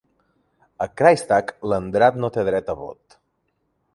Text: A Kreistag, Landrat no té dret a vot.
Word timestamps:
A 0.85 0.85
Kreistag, 1.01 1.53
Landrat 1.73 2.19
no 2.23 2.31
té 2.39 2.45
dret 2.49 2.75
a 2.75 2.79
vot. 2.83 3.19